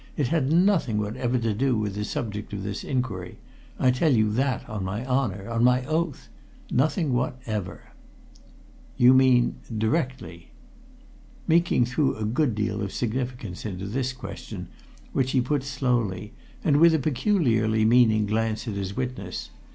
[0.17, 3.37] It had nothing whatever to do with the subject of this inquiry
[3.77, 6.27] I tell you that on my honour, on my oath.
[6.71, 7.91] Nothing whatever!"
[8.97, 10.49] "You mean directly?"
[11.47, 14.69] Meeking threw a good deal of significance into this question,
[15.13, 16.33] which he put slowly,
[16.63, 19.51] and with a peculiarly meaning glance at his witness.